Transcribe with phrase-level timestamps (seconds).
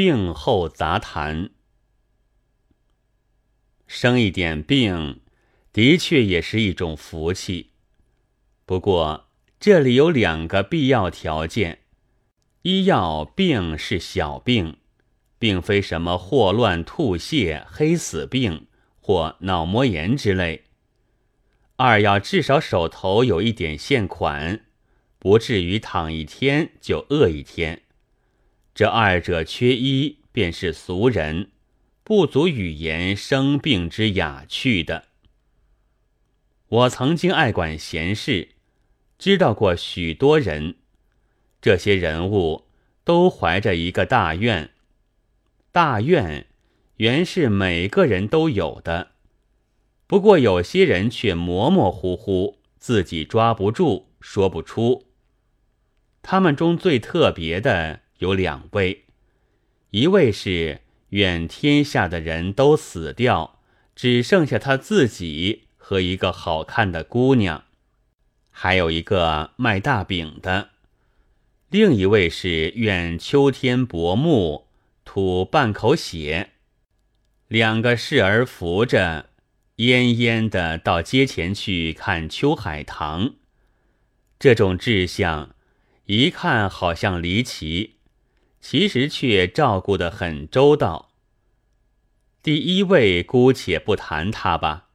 [0.00, 1.50] 病后杂谈。
[3.88, 5.18] 生一点病，
[5.72, 7.70] 的确也是一种福气。
[8.64, 9.26] 不过
[9.58, 11.80] 这里有两个必要条件：
[12.62, 14.76] 一要病是小病，
[15.36, 18.68] 并非什么霍乱、吐泻、黑死病
[19.00, 20.60] 或脑膜炎之类；
[21.74, 24.64] 二要至少手头有一点现款，
[25.18, 27.82] 不至于躺一天就饿一天。
[28.78, 31.50] 这二者缺一，便是俗人。
[32.04, 35.06] 不足语言生病之雅趣的。
[36.68, 38.50] 我曾经爱管闲事，
[39.18, 40.76] 知道过许多人，
[41.60, 42.68] 这些人物
[43.02, 44.70] 都怀着一个大愿。
[45.72, 46.46] 大愿
[46.98, 49.10] 原是每个人都有的，
[50.06, 55.08] 不过有些人却模模糊糊，自己抓不住，说不出。
[56.22, 59.06] 他们中最特别的有两位，
[59.90, 60.82] 一位是。
[61.10, 63.60] 愿天下的人都死掉，
[63.96, 67.64] 只剩下他自己和一个好看的姑娘，
[68.50, 70.68] 还有一个卖大饼的。
[71.70, 74.66] 另一位是愿秋天薄暮，
[75.06, 76.50] 吐半口血。
[77.46, 79.30] 两个侍儿扶着，
[79.76, 83.36] 恹恹的到街前去看秋海棠。
[84.38, 85.54] 这种志向，
[86.04, 87.94] 一看好像离奇。
[88.60, 91.10] 其实却照顾得很周到。
[92.42, 94.88] 第一位姑且不谈他吧，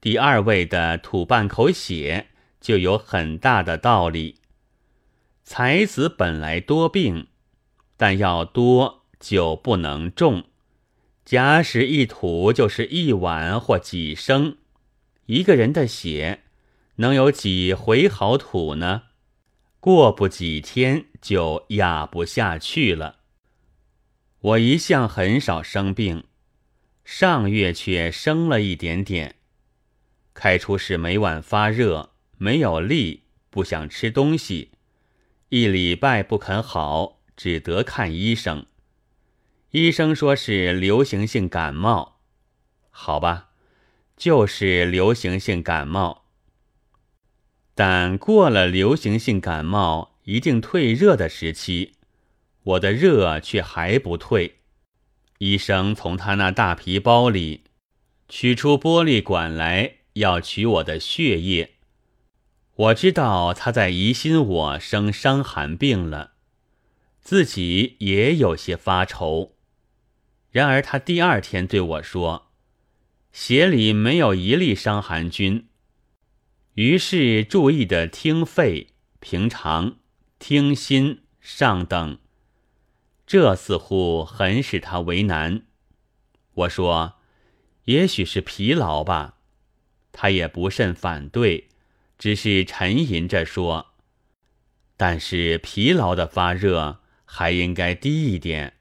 [0.00, 2.28] 第二位的吐半口血
[2.60, 4.36] 就有很大的道理。
[5.44, 7.28] 才子本来多病，
[7.96, 10.44] 但要多就不能重。
[11.24, 14.58] 假使一吐就是一碗或几升，
[15.26, 16.44] 一个人的血
[16.96, 19.04] 能有几回好吐呢？
[19.80, 23.16] 过不几天就压不下去了。
[24.40, 26.24] 我一向很少生病，
[27.04, 29.36] 上月却生了一点点。
[30.34, 34.70] 开出是每晚发热，没有力，不想吃东西，
[35.48, 38.66] 一礼拜不肯好，只得看医生。
[39.70, 42.20] 医生说是流行性感冒，
[42.90, 43.50] 好吧，
[44.16, 46.27] 就是流行性感冒。
[47.78, 51.92] 但过了流行性感冒一定退热的时期，
[52.64, 54.56] 我的热却还不退。
[55.38, 57.62] 医生从他那大皮包里
[58.28, 61.74] 取出玻璃管来，要取我的血液。
[62.74, 66.32] 我知道他在疑心我生伤寒病了，
[67.20, 69.52] 自己也有些发愁。
[70.50, 72.48] 然而他第二天对我说
[73.30, 75.66] ：“血里没有一粒伤寒菌。”
[76.78, 79.96] 于是注意的听肺、平常、
[80.38, 82.20] 听心、上等，
[83.26, 85.62] 这似乎很使他为难。
[86.54, 87.14] 我说
[87.86, 89.38] ：“也许是疲劳吧。”
[90.14, 91.66] 他也不甚反对，
[92.16, 93.94] 只是沉吟着说
[94.96, 98.74] ：“但是疲劳的发热还应该低一点。”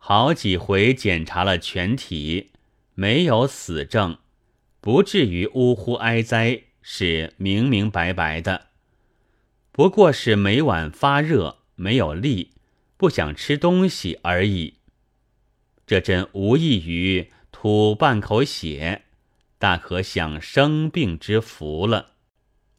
[0.00, 2.52] 好几回检查了全体，
[2.94, 4.16] 没有死症。
[4.82, 8.66] 不至于呜呼哀哉，是明明白白的。
[9.70, 12.50] 不过是每晚发热，没有力，
[12.96, 14.78] 不想吃东西而已。
[15.86, 19.02] 这真无异于吐半口血，
[19.56, 22.14] 大可享生病之福了。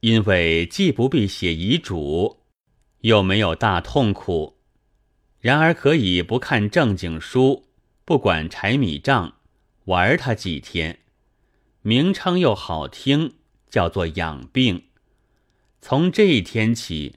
[0.00, 2.40] 因为既不必写遗嘱，
[3.02, 4.58] 又没有大痛苦，
[5.38, 7.68] 然而可以不看正经书，
[8.04, 9.36] 不管柴米账，
[9.84, 10.98] 玩他几天。
[11.86, 13.34] 名称又好听，
[13.68, 14.84] 叫做养病。
[15.82, 17.16] 从这一天起，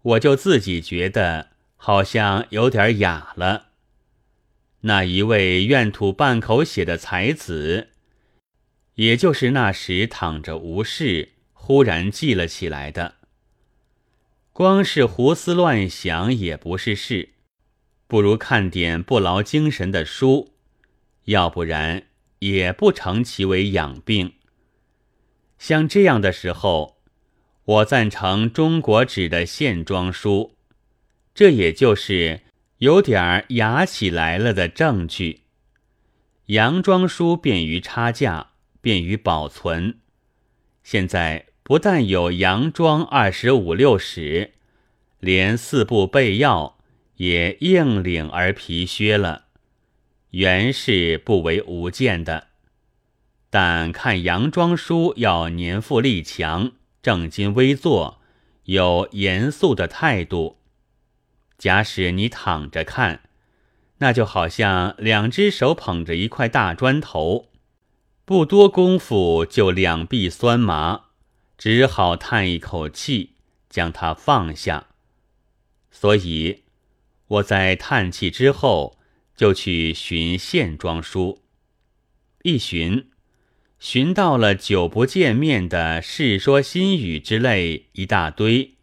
[0.00, 3.66] 我就自己觉得好像有点哑了。
[4.80, 7.88] 那一位愿吐半口血的才子，
[8.94, 13.16] 也就是那时躺着无事，忽然记了起来的。
[14.54, 17.34] 光是胡思乱想也不是事，
[18.06, 20.54] 不如看点不劳精神的书，
[21.24, 22.04] 要不然。
[22.40, 24.34] 也不成其为养病。
[25.58, 26.98] 像这样的时候，
[27.64, 30.56] 我赞成中国纸的线装书，
[31.34, 32.40] 这也就是
[32.78, 35.42] 有点儿雅起来了的证据。
[36.46, 40.00] 洋装书便于差价，便于保存。
[40.82, 44.54] 现在不但有洋装二十五六史，
[45.20, 46.78] 连四部备要
[47.16, 49.44] 也应领而皮靴了。
[50.30, 52.48] 原是不为无见的，
[53.48, 56.72] 但看洋装书要年富力强、
[57.02, 58.20] 正襟危坐，
[58.64, 60.58] 有严肃的态度。
[61.58, 63.22] 假使你躺着看，
[63.98, 67.50] 那就好像两只手捧着一块大砖头，
[68.24, 71.06] 不多功夫就两臂酸麻，
[71.58, 73.34] 只好叹一口气，
[73.68, 74.86] 将它放下。
[75.90, 76.62] 所以
[77.26, 78.99] 我在叹气之后，
[79.40, 81.40] 就去寻线装书，
[82.42, 83.08] 一寻。
[83.78, 88.74] 寻到了久不见面的《世说新语》之类一大堆，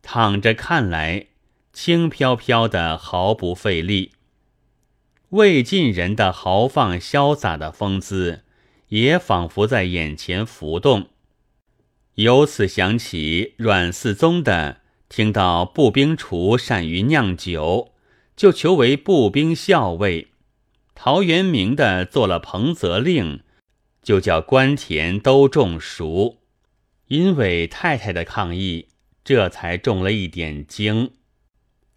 [0.00, 1.26] 躺着看来
[1.72, 4.12] 轻飘飘的，毫不费力。
[5.30, 8.44] 魏晋人的豪放潇洒的风姿，
[8.90, 11.08] 也仿佛在眼前浮动。
[12.14, 17.91] 由此想起阮嗣宗的，听到步兵厨善于酿酒，
[18.36, 20.28] 就求为步兵校尉；
[20.94, 23.40] 陶渊明的做了彭泽令。
[24.02, 26.38] 就叫官田都种熟，
[27.06, 28.88] 因为太太的抗议，
[29.22, 31.12] 这才中了一点精。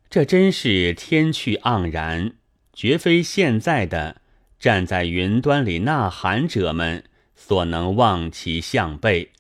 [0.08, 2.36] 这真是天趣盎然，
[2.72, 4.22] 绝非现在的
[4.60, 7.06] 站在云端里呐喊者们
[7.36, 9.32] 所能望其项背。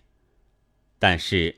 [0.97, 1.57] 但是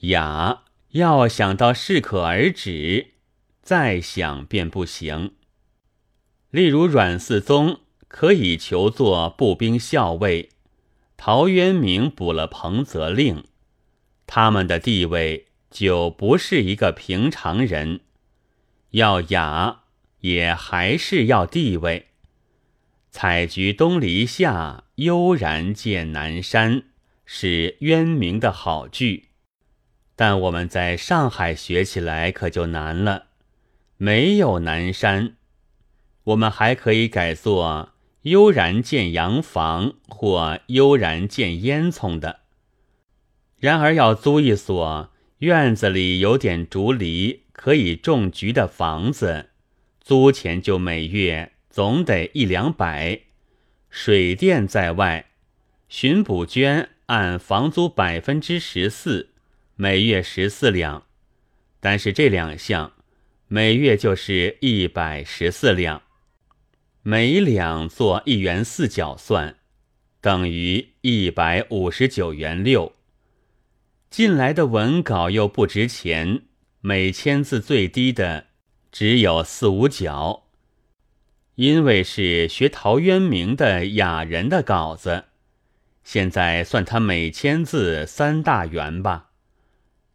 [0.00, 3.13] 雅要想到适可而止，
[3.64, 5.32] 再想便不行。
[6.50, 7.80] 例如阮嗣宗。
[8.06, 10.50] 可以求做步兵校尉，
[11.16, 13.42] 陶渊明补了彭泽令，
[14.24, 18.02] 他们的地位就不是一个平常人，
[18.90, 19.80] 要雅
[20.20, 22.06] 也还是要地位。
[23.10, 26.84] 采菊东篱下，悠然见南山，
[27.24, 29.30] 是渊明的好句，
[30.14, 33.26] 但我们在上海学起来可就难了，
[33.96, 35.36] 没有南山，
[36.24, 37.90] 我们还可以改作。
[38.22, 42.40] 悠然见洋房，或悠然见烟囱的。
[43.58, 45.10] 然而要租一所
[45.40, 49.50] 院子里有点竹篱，可以种菊的房子，
[50.00, 53.20] 租钱就每月总得一两百，
[53.90, 55.26] 水电在外，
[55.90, 59.34] 巡捕捐按房租百分之十四，
[59.76, 61.04] 每月十四两。
[61.78, 62.93] 但是这两项，
[63.56, 66.02] 每月就是一百十四两。
[67.04, 69.58] 每两做一元四角算，
[70.20, 72.96] 等于一百五十九元六。
[74.10, 76.42] 进来的文稿又不值钱，
[76.80, 78.46] 每千字最低的
[78.90, 80.48] 只有四五角。
[81.54, 85.26] 因为是学陶渊明的雅人的稿子，
[86.02, 89.30] 现在算他每千字三大元吧，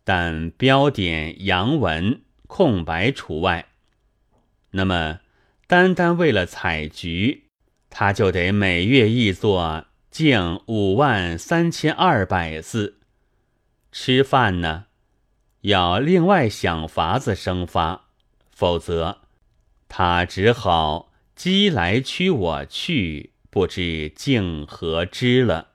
[0.03, 3.69] 但标点、洋文、空白除外。
[4.72, 5.22] 那么。
[5.69, 7.44] 单单为了采菊，
[7.92, 12.98] 他就得每月译作净五万三千二百字。
[13.92, 14.88] 吃饭呢，
[15.62, 18.07] 要另外想法子生发，
[18.50, 19.19] 否则
[19.88, 25.68] 他只好鸡来驱我去，不知竟何之了。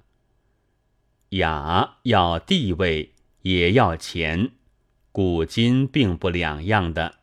[1.28, 4.50] 雅要地位，也要钱，
[5.14, 7.18] 古今并不两样的。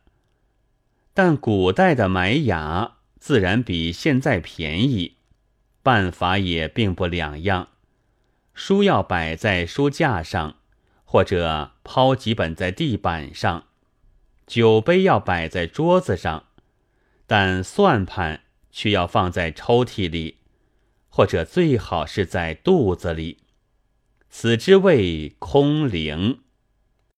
[1.12, 5.16] 但古代的买雅自然比现在便宜，
[5.82, 7.68] 办法也并不两样。
[8.54, 10.56] 书要摆在书架上，
[11.04, 13.64] 或者抛几本在地板上；
[14.46, 16.44] 酒杯要摆在桌子上，
[17.26, 20.38] 但算盘却要放在抽屉里，
[21.10, 23.40] 或者最好是在肚子里。
[24.30, 26.38] 此之谓空灵。